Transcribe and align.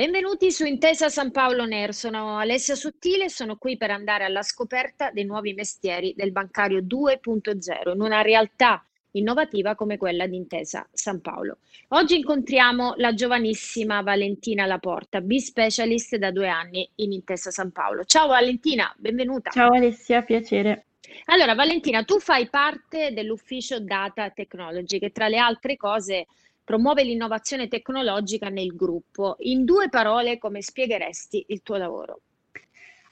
Benvenuti 0.00 0.50
su 0.50 0.64
Intesa 0.64 1.10
San 1.10 1.30
Paolo 1.30 1.66
Ner, 1.66 1.92
sono 1.92 2.38
Alessia 2.38 2.74
Sottile 2.74 3.24
e 3.24 3.28
sono 3.28 3.56
qui 3.56 3.76
per 3.76 3.90
andare 3.90 4.24
alla 4.24 4.40
scoperta 4.40 5.10
dei 5.10 5.26
nuovi 5.26 5.52
mestieri 5.52 6.14
del 6.16 6.32
bancario 6.32 6.80
2.0 6.80 7.92
in 7.92 8.00
una 8.00 8.22
realtà 8.22 8.82
innovativa 9.10 9.74
come 9.74 9.98
quella 9.98 10.26
di 10.26 10.36
Intesa 10.36 10.88
San 10.90 11.20
Paolo. 11.20 11.58
Oggi 11.88 12.16
incontriamo 12.16 12.94
la 12.96 13.12
giovanissima 13.12 14.00
Valentina 14.00 14.64
Laporta, 14.64 15.20
B-Specialist 15.20 16.16
da 16.16 16.30
due 16.30 16.48
anni 16.48 16.88
in 16.94 17.12
Intesa 17.12 17.50
San 17.50 17.70
Paolo. 17.70 18.04
Ciao 18.04 18.28
Valentina, 18.28 18.90
benvenuta. 18.96 19.50
Ciao 19.50 19.74
Alessia, 19.74 20.22
piacere. 20.22 20.86
Allora 21.26 21.54
Valentina, 21.54 22.04
tu 22.04 22.20
fai 22.20 22.48
parte 22.48 23.12
dell'ufficio 23.12 23.80
Data 23.80 24.30
Technology 24.30 24.98
che 24.98 25.12
tra 25.12 25.28
le 25.28 25.36
altre 25.36 25.76
cose 25.76 26.26
promuove 26.70 27.02
l'innovazione 27.02 27.66
tecnologica 27.66 28.48
nel 28.48 28.76
gruppo. 28.76 29.34
In 29.40 29.64
due 29.64 29.88
parole, 29.88 30.38
come 30.38 30.62
spiegheresti 30.62 31.46
il 31.48 31.62
tuo 31.62 31.76
lavoro? 31.76 32.20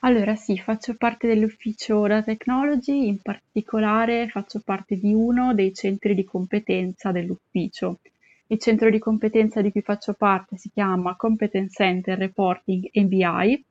Allora 0.03 0.37
sì, 0.37 0.57
faccio 0.59 0.95
parte 0.95 1.27
dell'ufficio 1.27 2.07
Data 2.07 2.23
Technology, 2.23 3.09
in 3.09 3.21
particolare 3.21 4.29
faccio 4.29 4.62
parte 4.65 4.97
di 4.97 5.12
uno 5.12 5.55
dei 5.55 5.75
centri 5.75 6.15
di 6.15 6.23
competenza 6.23 7.11
dell'ufficio. 7.11 7.98
Il 8.47 8.61
centro 8.61 8.91
di 8.91 9.00
competenza 9.00 9.61
di 9.61 9.72
cui 9.72 9.83
faccio 9.83 10.12
parte 10.12 10.56
si 10.56 10.70
chiama 10.72 11.17
Competence 11.17 11.75
Center 11.83 12.17
Reporting 12.17 12.89
ABI 12.93 13.65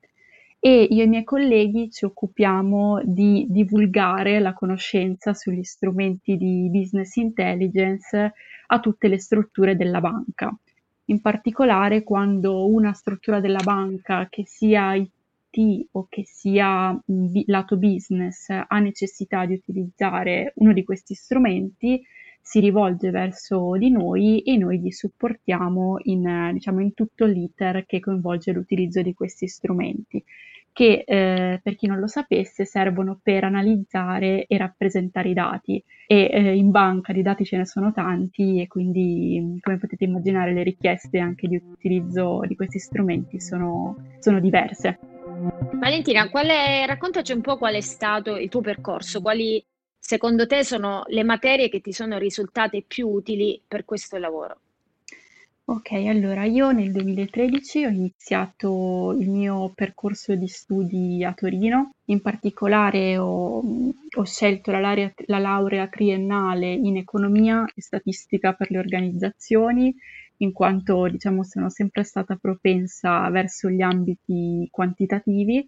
e 0.59 0.87
io 0.89 1.01
e 1.01 1.05
i 1.05 1.07
miei 1.07 1.23
colleghi 1.23 1.91
ci 1.91 2.05
occupiamo 2.05 3.01
di 3.03 3.45
divulgare 3.49 4.39
la 4.39 4.53
conoscenza 4.53 5.33
sugli 5.33 5.63
strumenti 5.63 6.35
di 6.35 6.69
business 6.71 7.15
intelligence 7.15 8.33
a 8.67 8.79
tutte 8.79 9.07
le 9.07 9.19
strutture 9.19 9.75
della 9.75 10.01
banca. 10.01 10.55
In 11.05 11.21
particolare 11.21 12.03
quando 12.03 12.67
una 12.67 12.91
struttura 12.93 13.39
della 13.39 13.63
banca, 13.63 14.27
che 14.29 14.45
sia 14.45 14.93
IT 14.95 15.87
o 15.91 16.07
che 16.09 16.23
sia 16.25 16.99
lato 17.45 17.77
business 17.77 18.49
ha 18.49 18.79
necessità 18.79 19.45
di 19.45 19.53
utilizzare 19.53 20.51
uno 20.55 20.73
di 20.73 20.83
questi 20.83 21.13
strumenti, 21.13 22.03
si 22.47 22.61
rivolge 22.61 23.09
verso 23.09 23.75
di 23.77 23.91
noi 23.91 24.39
e 24.39 24.55
noi 24.55 24.79
gli 24.79 24.89
supportiamo 24.89 25.97
in, 26.03 26.51
diciamo, 26.53 26.79
in 26.79 26.93
tutto 26.93 27.25
l'iter 27.25 27.85
che 27.85 27.99
coinvolge 27.99 28.53
l'utilizzo 28.53 29.01
di 29.01 29.13
questi 29.13 29.49
strumenti 29.49 30.23
che 30.71 31.03
eh, 31.05 31.59
per 31.61 31.75
chi 31.75 31.87
non 31.87 31.99
lo 31.99 32.07
sapesse 32.07 32.63
servono 32.63 33.19
per 33.21 33.43
analizzare 33.43 34.45
e 34.45 34.57
rappresentare 34.57 35.29
i 35.29 35.33
dati 35.33 35.83
e 36.05 36.29
eh, 36.31 36.55
in 36.55 36.71
banca 36.71 37.11
di 37.11 37.21
dati 37.21 37.43
ce 37.43 37.57
ne 37.57 37.65
sono 37.65 37.91
tanti 37.91 38.61
e 38.61 38.67
quindi 38.67 39.59
come 39.59 39.77
potete 39.77 40.05
immaginare 40.05 40.53
le 40.53 40.63
richieste 40.63 41.19
anche 41.19 41.49
di 41.49 41.55
utilizzo 41.57 42.41
di 42.47 42.55
questi 42.55 42.79
strumenti 42.79 43.41
sono, 43.41 43.97
sono 44.19 44.39
diverse. 44.39 44.99
Valentina, 45.73 46.29
quale, 46.29 46.85
raccontaci 46.85 47.33
un 47.33 47.41
po' 47.41 47.57
qual 47.57 47.73
è 47.73 47.81
stato 47.81 48.37
il 48.37 48.47
tuo 48.47 48.61
percorso, 48.61 49.19
quali 49.21 49.61
secondo 50.07 50.47
te 50.47 50.63
sono 50.63 51.03
le 51.07 51.23
materie 51.23 51.67
che 51.67 51.81
ti 51.81 51.91
sono 51.91 52.17
risultate 52.17 52.81
più 52.81 53.09
utili 53.09 53.61
per 53.67 53.83
questo 53.83 54.15
lavoro? 54.15 54.59
Ok, 55.65 55.91
allora 55.91 56.45
io 56.45 56.71
nel 56.71 56.93
2013 56.93 57.83
ho 57.83 57.89
iniziato 57.89 59.13
il 59.19 59.29
mio 59.29 59.73
percorso 59.75 60.33
di 60.35 60.47
studi 60.47 61.25
a 61.25 61.33
Torino, 61.33 61.91
in 62.05 62.21
particolare 62.21 63.17
ho, 63.17 63.57
ho 63.57 64.23
scelto 64.23 64.71
la 64.71 64.79
laurea, 64.79 65.11
la 65.25 65.39
laurea 65.39 65.89
triennale 65.89 66.71
in 66.71 66.95
economia 66.95 67.65
e 67.75 67.81
statistica 67.81 68.53
per 68.53 68.71
le 68.71 68.77
organizzazioni 68.77 69.93
in 70.37 70.53
quanto 70.53 71.05
diciamo 71.09 71.43
sono 71.43 71.69
sempre 71.69 72.03
stata 72.03 72.37
propensa 72.37 73.29
verso 73.29 73.69
gli 73.69 73.81
ambiti 73.81 74.69
quantitativi 74.71 75.67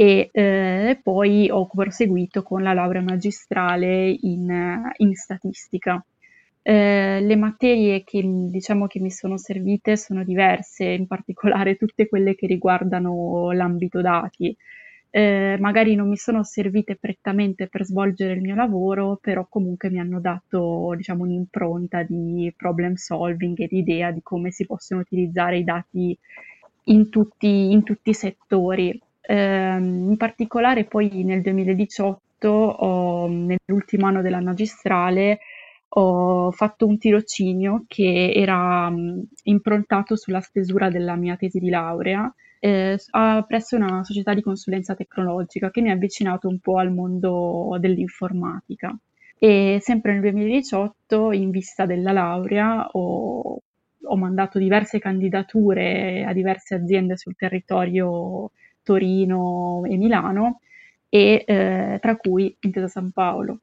e 0.00 0.30
eh, 0.32 0.98
poi 1.02 1.50
ho 1.50 1.66
proseguito 1.66 2.42
con 2.42 2.62
la 2.62 2.72
laurea 2.72 3.02
magistrale 3.02 4.08
in, 4.08 4.82
in 4.96 5.14
statistica. 5.14 6.02
Eh, 6.62 7.20
le 7.20 7.36
materie 7.36 8.02
che, 8.02 8.22
diciamo, 8.24 8.86
che 8.86 8.98
mi 8.98 9.10
sono 9.10 9.36
servite 9.36 9.98
sono 9.98 10.24
diverse, 10.24 10.84
in 10.84 11.06
particolare 11.06 11.76
tutte 11.76 12.08
quelle 12.08 12.34
che 12.34 12.46
riguardano 12.46 13.52
l'ambito 13.52 14.00
dati 14.00 14.56
eh, 15.12 15.56
magari 15.58 15.96
non 15.96 16.08
mi 16.08 16.16
sono 16.16 16.44
servite 16.44 16.96
prettamente 16.96 17.66
per 17.66 17.84
svolgere 17.84 18.34
il 18.34 18.40
mio 18.40 18.54
lavoro, 18.54 19.18
però 19.20 19.44
comunque 19.48 19.90
mi 19.90 19.98
hanno 19.98 20.20
dato, 20.20 20.94
diciamo, 20.96 21.24
un'impronta 21.24 22.04
di 22.04 22.52
problem 22.56 22.94
solving 22.94 23.58
e 23.60 23.66
di 23.66 23.78
idea 23.78 24.12
di 24.12 24.20
come 24.22 24.50
si 24.52 24.64
possono 24.66 25.00
utilizzare 25.00 25.58
i 25.58 25.64
dati 25.64 26.16
in 26.84 27.10
tutti, 27.10 27.72
in 27.72 27.82
tutti 27.82 28.10
i 28.10 28.14
settori. 28.14 29.00
Eh, 29.20 29.76
in 29.76 30.16
particolare 30.16 30.84
poi 30.84 31.24
nel 31.24 31.42
2018, 31.42 32.48
ho, 32.48 33.26
nell'ultimo 33.28 34.06
anno 34.06 34.22
della 34.22 34.40
magistrale, 34.40 35.40
ho 35.94 36.50
fatto 36.52 36.86
un 36.86 36.98
tirocinio 36.98 37.84
che 37.86 38.32
era 38.34 38.88
mh, 38.90 39.24
improntato 39.44 40.16
sulla 40.16 40.40
stesura 40.40 40.88
della 40.90 41.16
mia 41.16 41.36
tesi 41.36 41.58
di 41.58 41.68
laurea 41.68 42.32
eh, 42.60 42.98
presso 43.46 43.76
una 43.76 44.04
società 44.04 44.34
di 44.34 44.42
consulenza 44.42 44.94
tecnologica 44.94 45.70
che 45.70 45.80
mi 45.80 45.90
ha 45.90 45.94
avvicinato 45.94 46.46
un 46.48 46.58
po' 46.60 46.78
al 46.78 46.92
mondo 46.92 47.76
dell'informatica. 47.80 48.96
E 49.38 49.78
sempre 49.80 50.12
nel 50.12 50.20
2018, 50.20 51.32
in 51.32 51.50
vista 51.50 51.86
della 51.86 52.12
laurea, 52.12 52.86
ho, 52.92 53.58
ho 54.02 54.16
mandato 54.16 54.58
diverse 54.58 54.98
candidature 54.98 56.24
a 56.26 56.32
diverse 56.34 56.74
aziende 56.74 57.16
sul 57.16 57.34
territorio 57.36 58.50
Torino 58.90 59.82
e 59.84 59.96
Milano, 59.96 60.60
e 61.08 61.44
eh, 61.46 61.98
tra 62.00 62.16
cui 62.16 62.56
Intesa 62.60 62.88
San 62.88 63.12
Paolo. 63.12 63.60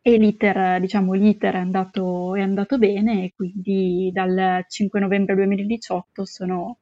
E 0.00 0.16
l'iter, 0.16 0.80
diciamo, 0.80 1.14
l'iter 1.14 1.54
è, 1.54 1.58
andato, 1.58 2.36
è 2.36 2.40
andato 2.40 2.78
bene 2.78 3.24
e 3.24 3.32
quindi 3.34 4.10
dal 4.12 4.64
5 4.68 5.00
novembre 5.00 5.34
2018 5.34 6.24
sono 6.24 6.78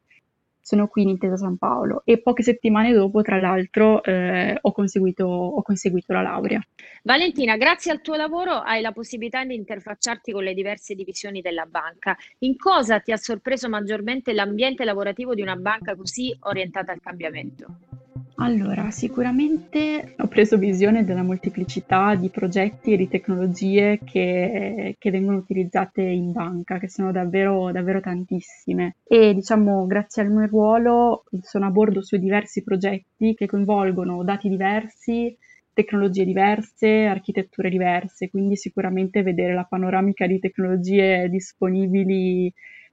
sono 0.62 0.86
qui 0.86 1.02
in 1.02 1.08
Intesa 1.10 1.36
San 1.36 1.58
Paolo 1.58 2.02
e 2.04 2.22
poche 2.22 2.42
settimane 2.42 2.92
dopo, 2.92 3.20
tra 3.20 3.40
l'altro, 3.40 4.02
eh, 4.04 4.56
ho, 4.58 4.72
conseguito, 4.72 5.26
ho 5.26 5.60
conseguito 5.62 6.12
la 6.12 6.22
laurea. 6.22 6.60
Valentina, 7.02 7.56
grazie 7.56 7.90
al 7.90 8.00
tuo 8.00 8.14
lavoro 8.14 8.52
hai 8.52 8.80
la 8.80 8.92
possibilità 8.92 9.44
di 9.44 9.56
interfacciarti 9.56 10.30
con 10.30 10.44
le 10.44 10.54
diverse 10.54 10.94
divisioni 10.94 11.40
della 11.40 11.66
banca. 11.66 12.16
In 12.38 12.56
cosa 12.56 13.00
ti 13.00 13.10
ha 13.10 13.16
sorpreso 13.16 13.68
maggiormente 13.68 14.32
l'ambiente 14.32 14.84
lavorativo 14.84 15.34
di 15.34 15.42
una 15.42 15.56
banca 15.56 15.96
così 15.96 16.34
orientata 16.40 16.92
al 16.92 17.00
cambiamento? 17.00 18.01
Allora, 18.36 18.90
sicuramente 18.90 20.14
ho 20.18 20.26
preso 20.26 20.56
visione 20.56 21.04
della 21.04 21.22
molteplicità 21.22 22.14
di 22.16 22.28
progetti 22.30 22.92
e 22.92 22.96
di 22.96 23.06
tecnologie 23.06 24.00
che, 24.02 24.96
che 24.98 25.10
vengono 25.10 25.36
utilizzate 25.36 26.02
in 26.02 26.32
banca, 26.32 26.78
che 26.78 26.88
sono 26.88 27.12
davvero, 27.12 27.70
davvero 27.70 28.00
tantissime. 28.00 28.96
E 29.04 29.34
diciamo, 29.34 29.86
grazie 29.86 30.22
al 30.22 30.30
mio 30.30 30.46
ruolo 30.46 31.24
sono 31.42 31.66
a 31.66 31.70
bordo 31.70 32.02
su 32.02 32.16
diversi 32.16 32.62
progetti 32.64 33.34
che 33.34 33.46
coinvolgono 33.46 34.24
dati 34.24 34.48
diversi, 34.48 35.36
tecnologie 35.72 36.24
diverse, 36.24 37.04
architetture 37.04 37.70
diverse, 37.70 38.28
quindi 38.28 38.56
sicuramente 38.56 39.22
vedere 39.22 39.54
la 39.54 39.64
panoramica 39.64 40.26
di 40.26 40.38
tecnologie 40.40 41.28
disponibili 41.28 42.52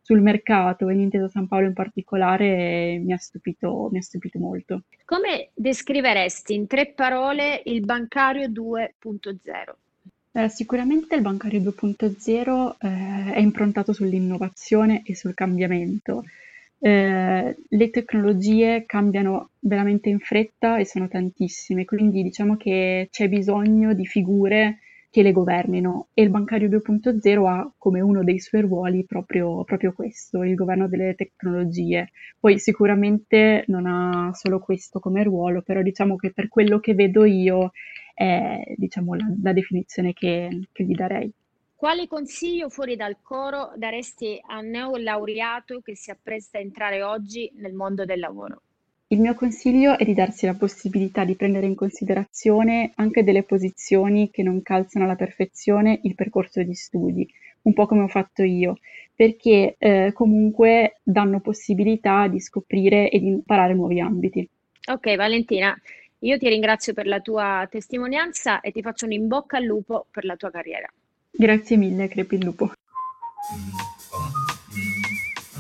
sul 0.10 0.22
mercato 0.22 0.90
e 0.90 0.94
in 0.94 1.02
Intesa 1.02 1.28
San 1.28 1.48
Paolo 1.48 1.68
in 1.68 1.74
particolare 1.74 2.98
mi 2.98 3.14
ha 3.14 3.18
stupito, 3.18 3.90
mi 3.92 4.00
ha 4.00 4.02
stupito 4.02 4.40
molto. 4.40 4.82
Come 5.06 5.50
descriveresti 5.54 6.56
in 6.56 6.66
tre 6.66 6.88
parole 6.88 7.62
il 7.66 7.86
bancario 7.86 8.48
2.0? 8.48 9.38
Eh, 10.32 10.50
sicuramente 10.50 11.14
il 11.14 11.22
bancario 11.22 11.60
2.0 11.60 12.76
eh, 12.80 13.34
è 13.34 13.40
improntato 13.40 13.94
sull'innovazione 13.94 15.04
e 15.06 15.14
sul 15.14 15.36
cambiamento. 15.36 16.24
Eh, 16.80 17.56
le 17.68 17.90
tecnologie 17.92 18.86
cambiano 18.88 19.52
veramente 19.60 20.10
in 20.10 20.18
fretta 20.18 20.80
e 20.80 20.88
sono 20.88 21.08
tantissime, 21.08 21.86
quindi 21.86 22.24
diciamo 22.24 22.58
che 22.58 23.10
c'è 23.12 23.30
bisogno 23.30 23.94
di 23.94 24.08
figure 24.08 24.80
che 25.12 25.24
le 25.24 25.32
governino 25.32 26.10
e 26.14 26.22
il 26.22 26.30
bancario 26.30 26.70
2.0 26.70 27.48
ha 27.48 27.72
come 27.78 28.00
uno 28.00 28.24
dei 28.24 28.40
suoi 28.40 28.62
ruoli 28.62 29.06
proprio, 29.06 29.64
proprio 29.64 29.94
questo, 29.94 30.44
il 30.44 30.56
governo 30.56 30.88
delle 30.88 31.16
tecnologie. 31.16 32.12
Poi 32.40 32.60
sicuramente 32.60 33.64
non 33.68 33.88
ha 33.88 34.32
solo 34.34 34.60
questo 34.60 35.00
come 35.00 35.24
ruolo, 35.24 35.62
però 35.62 35.82
diciamo 35.82 36.16
che 36.16 36.32
per 36.32 36.48
quello 36.48 36.80
che 36.80 36.94
vedo 36.94 37.26
io 37.26 37.72
è 38.14 38.62
diciamo, 38.76 39.16
la, 39.16 39.26
la 39.42 39.54
definizione 39.54 40.14
che, 40.14 40.68
che 40.72 40.84
gli 40.84 40.94
darei. 40.94 41.32
Quale 41.76 42.08
consiglio 42.08 42.70
fuori 42.70 42.98
dal 42.98 43.22
coro 43.22 43.72
daresti 43.78 44.38
a 44.48 44.60
un 44.60 44.70
neolaureato 44.70 45.80
che 45.80 45.96
si 45.96 46.12
appresta 46.12 46.58
a 46.58 46.62
entrare 46.62 47.02
oggi 47.02 47.50
nel 47.56 47.74
mondo 47.74 48.04
del 48.04 48.20
lavoro? 48.20 48.64
Il 49.12 49.20
mio 49.20 49.34
consiglio 49.34 49.98
è 49.98 50.06
di 50.06 50.14
darsi 50.14 50.46
la 50.46 50.54
possibilità 50.54 51.26
di 51.26 51.36
prendere 51.36 51.66
in 51.66 51.74
considerazione 51.74 52.92
anche 52.94 53.24
delle 53.24 53.42
posizioni 53.42 54.30
che 54.30 54.44
non 54.44 54.62
calzano 54.62 55.06
alla 55.06 55.16
perfezione 55.16 56.00
il 56.04 56.14
percorso 56.14 56.62
di 56.62 56.76
studi, 56.76 57.28
un 57.64 57.74
po' 57.74 57.88
come 57.88 58.04
ho 58.04 58.08
fatto 58.08 58.44
io, 58.44 58.78
perché 59.16 59.74
eh, 59.80 60.12
comunque 60.14 61.00
danno 61.02 61.40
possibilità 61.40 62.28
di 62.28 62.40
scoprire 62.40 63.10
e 63.10 63.18
di 63.18 63.26
imparare 63.26 63.74
nuovi 63.74 64.00
ambiti. 64.00 64.48
Ok, 64.92 65.16
Valentina, 65.16 65.76
io 66.20 66.38
ti 66.38 66.48
ringrazio 66.48 66.94
per 66.94 67.08
la 67.08 67.20
tua 67.20 67.68
testimonianza 67.68 68.62
e 68.62 68.72
ti 68.72 68.84
faccio 68.84 69.06
un 69.06 69.14
in 69.14 69.28
bocca 69.28 69.58
al 69.58 69.64
lupo 69.64 70.06
per 70.12 70.24
la 70.24 70.36
tua 70.36 70.52
carriera. 70.52 70.88
Grazie 71.32 71.78
mille, 71.78 72.08
Crepi 72.08 72.36
il 72.36 72.44
lupo. 72.44 72.74